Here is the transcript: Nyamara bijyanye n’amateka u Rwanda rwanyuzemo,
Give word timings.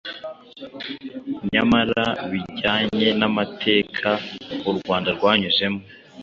Nyamara 1.53 2.03
bijyanye 2.31 3.07
n’amateka 3.19 4.09
u 4.69 4.71
Rwanda 4.77 5.09
rwanyuzemo, 5.17 5.81